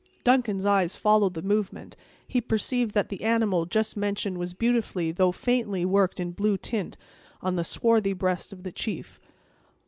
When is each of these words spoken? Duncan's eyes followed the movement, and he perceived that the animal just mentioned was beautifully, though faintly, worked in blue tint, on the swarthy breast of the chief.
Duncan's 0.23 0.65
eyes 0.65 0.97
followed 0.97 1.35
the 1.35 1.43
movement, 1.43 1.93
and 1.95 2.01
he 2.27 2.41
perceived 2.41 2.95
that 2.95 3.09
the 3.09 3.21
animal 3.21 3.67
just 3.67 3.95
mentioned 3.95 4.39
was 4.39 4.55
beautifully, 4.55 5.11
though 5.11 5.31
faintly, 5.31 5.85
worked 5.85 6.19
in 6.19 6.31
blue 6.31 6.57
tint, 6.57 6.97
on 7.39 7.55
the 7.55 7.63
swarthy 7.63 8.13
breast 8.13 8.51
of 8.51 8.63
the 8.63 8.71
chief. 8.71 9.19